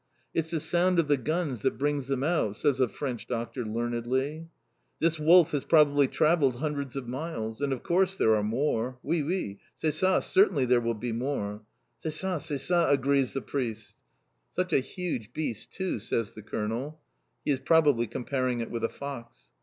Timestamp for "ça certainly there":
9.93-10.81